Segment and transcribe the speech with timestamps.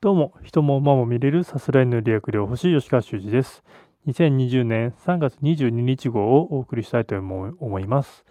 [0.00, 3.64] どうも、人も馬も見れるさすらいの理学療法士吉川修司です。
[4.06, 8.24] 2020年3月22日号をお送りしたいと思います。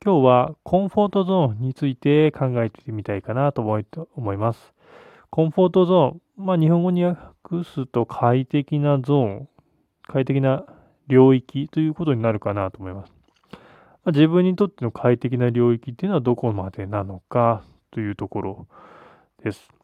[0.00, 4.72] 今日はコンフォートゾーンについて考えてみたいかなと思います。
[5.30, 7.18] コンフォートゾーン、まあ、日本語に訳
[7.64, 9.48] すと快適なゾーン、
[10.06, 10.66] 快適な
[11.08, 13.12] 領域ということになるかなと思います。
[14.04, 18.66] ま、自分にとっての快適な領域っていうのはどこまでなのかというところ
[19.42, 19.77] です。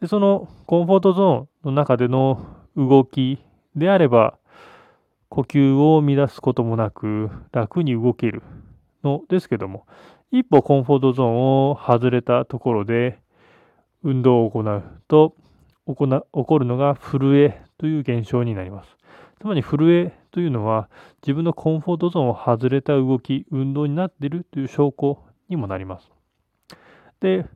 [0.00, 2.46] で、そのコンフォートゾーンの中での
[2.76, 3.38] 動き
[3.76, 4.38] であれば、
[5.28, 8.42] 呼吸を乱すこともなく楽に動ける
[9.04, 9.86] のですけども、
[10.32, 13.18] 一歩コンフォートゾーンを外れたところで
[14.02, 15.36] 運動を行うと
[15.86, 18.96] 起こるのが震えという現象になります。
[19.40, 20.88] つまり震えというのは
[21.22, 26.10] 自分のコンフォートゾーンを外れた動き、運動になっているという証拠にもなります。
[27.20, 27.46] で、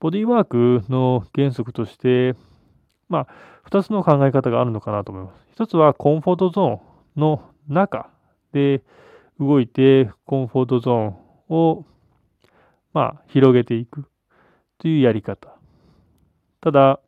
[0.00, 2.34] ボディーワークの原則として、
[3.08, 5.62] まあ、2つの考え方があるのかなと思います。
[5.62, 8.08] 1つはコンフォートゾーンの中
[8.52, 8.82] で
[9.38, 11.16] 動いて、コンフォートゾーン
[11.48, 11.84] を、
[12.94, 14.06] まあ、広げていく
[14.78, 15.54] というやり方。
[16.62, 17.00] ただ、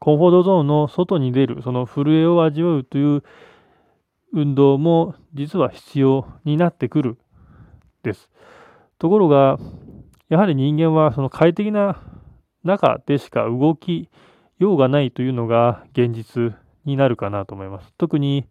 [0.00, 3.22] コンフォートゾーンの外に出る、その震えを味わうという
[4.32, 7.18] 運動も実は必要になってくる
[8.02, 8.28] です。
[8.98, 9.58] ところが、
[10.28, 12.00] やはり人間はその快適な
[12.62, 14.08] 中でしか動き
[14.58, 17.92] ようがないというのが現実になるかなと思います。
[17.98, 18.46] 特に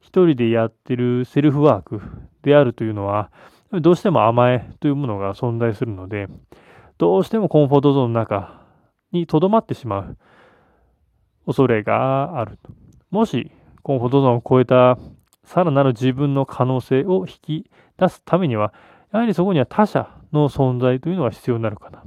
[0.00, 2.00] 一人でやってるセルフワーク
[2.42, 3.30] であるというのは、
[3.72, 6.28] どうしても甘えというものが存在するので、
[6.98, 8.62] どうしてもコンフォートゾーンの中
[9.12, 10.16] にとどまってしまう
[11.46, 12.72] 恐れがあると。
[13.10, 14.98] もしコンフォートゾーンを超えた
[15.44, 18.72] さらなる自分の可能性を引き出すためには、
[19.12, 22.02] やはりそこには他者の存在というのが必要になるかな。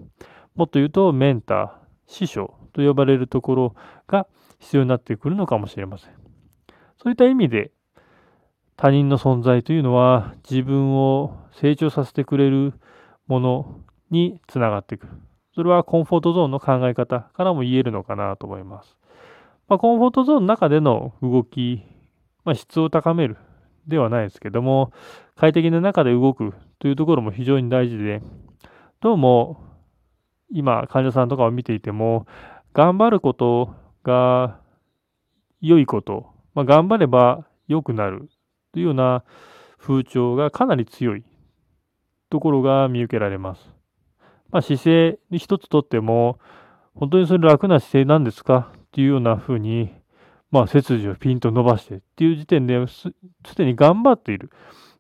[0.56, 1.72] もっと言うと、メンター、
[2.08, 3.76] 師匠と呼ばれるところ
[4.08, 4.28] が
[4.60, 6.12] 必要になってくるのかもしれません。
[7.02, 7.72] そういった意味で、
[8.76, 12.74] 他人の存在というのは自分を成長させてくれる
[13.28, 13.80] もの
[14.10, 15.14] につながってくる。
[15.56, 18.98] それはコンフォートゾーンの考え方からも言えるのかなと思います。
[19.68, 21.84] まあ、コンフォートゾーンの中での動き、
[22.44, 23.38] まあ、質を高める
[23.88, 24.92] ではないですけども、
[25.36, 28.22] 快適な中で動くというところも非常に大事で、
[29.00, 29.64] どうも
[30.52, 32.28] 今患者さんとかを見ていても、
[32.74, 33.74] 頑張ること
[34.04, 34.60] が
[35.62, 38.28] 良いこと、まあ、頑張れば良くなる
[38.74, 39.24] というような
[39.80, 41.24] 風潮がかなり強い
[42.30, 43.74] ところが見受けられます。
[44.52, 46.38] まあ、姿勢に一つとっても、
[46.96, 48.74] 本当にそれ楽な姿勢なんですか？
[48.76, 49.94] っていうような風に
[50.52, 53.12] まあ、背筋をピンと伸ばしてっていう時点です
[53.56, 54.52] でに頑張っている。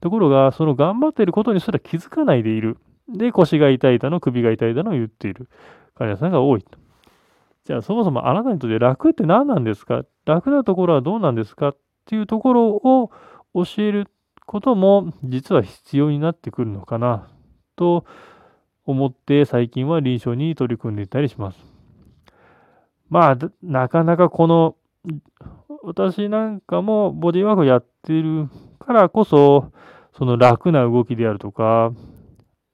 [0.04, 2.78] ところが、その頑張っていることにすら気づかないでいる。
[3.08, 5.50] で、腰が痛いだの、首が痛いだのを言っている
[5.96, 6.78] 患者さんが多いと。
[7.64, 10.04] じゃあ、そもそもあなたにとって楽って何なんですか？
[10.26, 11.70] 楽なところはどうなんですか？
[11.70, 13.12] っていうところを
[13.54, 14.10] 教える
[14.46, 17.30] ことも実は必要になってくるのかな
[17.78, 18.04] と
[18.86, 21.66] 思って最近は臨床に取り組んでいたりします。
[23.10, 24.76] まあ、なかなかこの
[25.84, 28.50] 私なんかもボディーワークやってる
[28.80, 29.72] からこそ、
[30.18, 31.92] その楽な動きであるとか、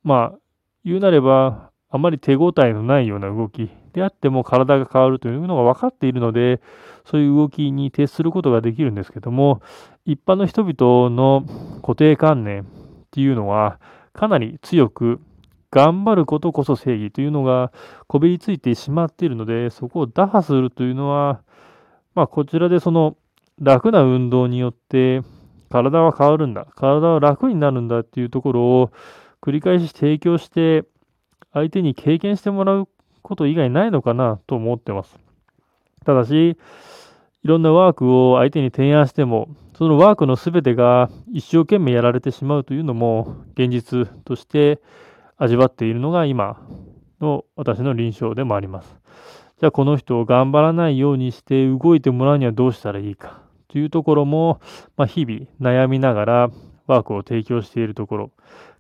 [0.04, 0.40] まあ、
[0.84, 6.62] 言うなれば、あまり手応えのないような動きであっても体が変わるというのが分かっているので、
[7.06, 9.62] そういう動きに徹することができるんですけども、
[10.06, 11.46] 一般の人々の
[11.82, 12.66] 固定観念っ
[13.12, 13.80] ていうのは、
[14.14, 15.20] かなり強く
[15.72, 17.72] 頑張ることこそ正義というのが
[18.08, 21.42] こびりついてしまっているので、そこを打破するというのは、
[22.16, 23.18] まあ、こちらでその
[23.60, 25.22] 楽な運動によって
[25.70, 28.92] 体は変わるんだ、体は楽になるんだっていうところを
[29.42, 30.84] 繰り返し提供して
[31.54, 32.88] 相手に経験してもらう
[33.22, 35.18] こと以外ないのかなと思ってます。
[36.06, 36.58] ただし、
[37.44, 44.82] いろんなワークを相手に提案しても、そのワークの全てが一生懸命やられてしまうというのも現実として
[45.38, 46.60] 味わっているのが今
[47.22, 49.00] の私の臨床でもあります。
[49.60, 54.60] じゃあこの人を頑張らないようにして動いてもらうにはどうしたらいいかというところも、
[54.98, 56.52] まあ、日々悩みながら
[56.88, 58.32] ワークを提供しているところ、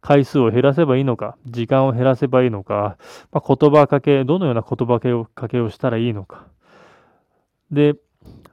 [0.01, 2.97] 回数を減らせばいいのか、時間を減らせばいいのか、
[3.31, 4.99] まあ、言葉かけ、どのような言葉
[5.33, 6.47] かけをしたらいいのか。
[7.71, 7.95] で、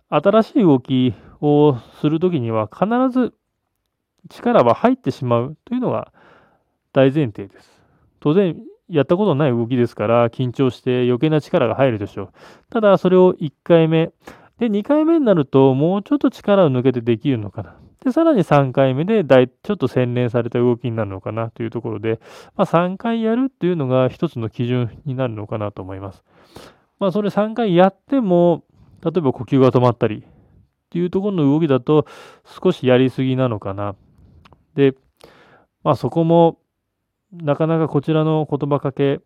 [0.09, 3.35] 新しい動きをするときには必ず
[4.29, 6.13] 力は入ってしまうというのが
[6.93, 7.71] 大前提です。
[8.21, 8.57] 当然、
[8.89, 12.29] やったことない動きですから、緊張して余計な力が入るでしょう。
[12.71, 14.13] ただ、それを1回目。
[14.59, 17.77] で、2回目になると、もうちょっと力を抜けてできるのかな。
[18.05, 22.21] で、さらに3回目でちょっと洗練された動きになるのかなというところで、
[22.57, 26.23] まあ、3回やるっていうのが一つの基準になるのかなと思います。
[26.99, 28.65] まあ、それ3回やっても、
[29.03, 30.25] 例えば呼吸が止まったり
[30.87, 32.07] っていうところの動きだと
[32.63, 33.95] 少しやりすぎなのかな。
[34.75, 34.95] で、
[35.83, 36.59] まあそこも
[37.33, 39.21] なかなかこちらの言葉かけ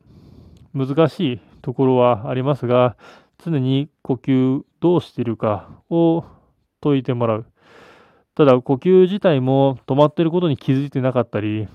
[0.75, 2.97] 難しいところはありますが、
[3.44, 6.25] 常に呼吸どうしているかを
[6.81, 7.46] 解いてもらう。
[8.34, 11.69] ただ呼吸自体も止まっていることに気づいてなかったり、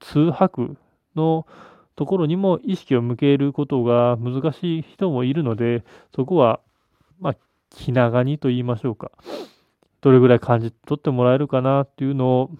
[0.00, 0.76] 通吐
[1.14, 1.46] の
[1.94, 6.60] ところにも意識を向けることが難しい人もいるので、そこは、
[7.18, 7.36] まあ、
[7.70, 9.10] 気長にと言いましょうか。
[10.00, 12.50] どれぐらい感じ取ってもらえるかなっていうのを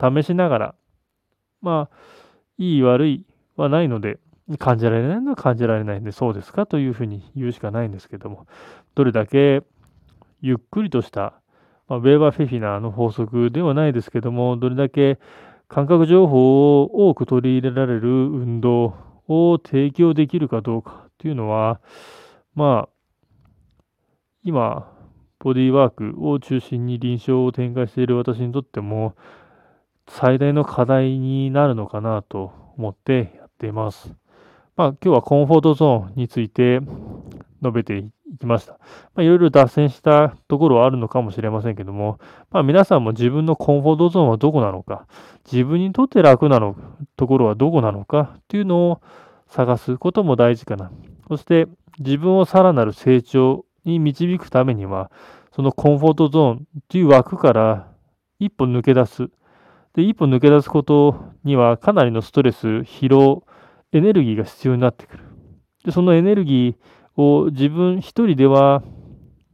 [0.00, 0.74] 試しながら、
[1.60, 1.96] まあ、
[2.56, 3.26] いい悪い
[3.56, 4.18] はないので、
[4.56, 8.46] 感じられないのは感じられないんで、そうですかというふうに言うしかないんですけども、
[8.94, 9.62] どれだけ
[10.40, 11.34] ゆっくりとした、
[11.88, 15.18] まあ、ウェーバー・フェフィナーの法則ではないですけども、どれだけ
[15.68, 18.94] 感覚情報を多く取り入れられる運動
[19.28, 21.80] を提供できるかどうかっていうのは、
[22.54, 22.88] まあ、
[24.42, 24.90] 今、
[25.40, 29.14] ボディーワークを中心に臨床を展開している私にとっても、
[30.08, 34.14] 最大の課題になるのかなと思ってやっています。
[34.78, 36.78] まあ、今日はコンフォートゾーンについて
[37.60, 38.78] 述べていきました。
[39.16, 42.20] ま、いろいろ脱線したところはあるのかもしれませんけども、
[42.52, 45.08] まあ、皆さんも自分のコンフォートゾーンはどこなのか、
[45.50, 46.76] 自分にとって楽なの
[47.16, 49.00] ところはどこなのかっていうのを
[49.48, 50.92] 探すことも大事かな。
[51.26, 51.66] そして
[51.98, 55.10] 自分をさらなる成長に導くためには、
[55.50, 57.88] そのコンフォートゾーンという枠から
[58.38, 59.28] 一歩抜け出す。
[59.96, 63.42] で、一歩抜け出すことにはかなりのストレス、疲労、
[63.92, 65.24] エネルギーが必要になってくる。
[65.84, 68.82] で、そのエネルギーを自分一人では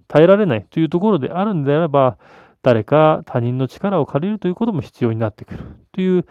[0.08, 2.18] 耐えられないというところであるんであれば、
[2.62, 6.26] 誰か他人の力を借りるということも必要になってくるという、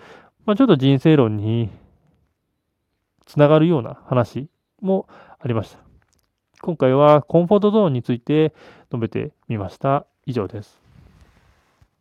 [0.45, 1.69] まあ、ちょっと人生論に
[3.25, 4.49] つながるような話
[4.81, 5.07] も
[5.39, 5.79] ありました。
[6.61, 8.53] 今回はコンフォートゾーンについて
[8.91, 10.05] 述べてみました。
[10.25, 10.82] 以上です。